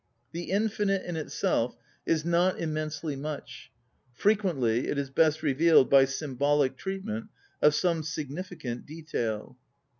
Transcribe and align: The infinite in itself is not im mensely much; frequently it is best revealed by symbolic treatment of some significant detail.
The 0.31 0.45
infinite 0.49 1.03
in 1.05 1.15
itself 1.15 1.75
is 2.07 2.25
not 2.25 2.59
im 2.59 2.73
mensely 2.73 3.15
much; 3.15 3.69
frequently 4.15 4.87
it 4.87 4.97
is 4.97 5.11
best 5.11 5.43
revealed 5.43 5.91
by 5.91 6.05
symbolic 6.05 6.75
treatment 6.75 7.27
of 7.61 7.75
some 7.75 8.01
significant 8.01 8.87
detail. 8.87 9.57